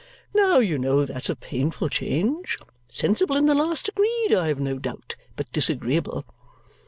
Now 0.33 0.57
you 0.57 0.79
know 0.79 1.05
that's 1.05 1.29
a 1.29 1.35
painful 1.35 1.89
change 1.89 2.57
sensible 2.89 3.35
in 3.35 3.45
the 3.45 3.53
last 3.53 3.85
degree, 3.85 4.29
I 4.35 4.47
have 4.47 4.59
no 4.59 4.79
doubt, 4.79 5.15
but 5.35 5.51
disagreeable. 5.51 6.25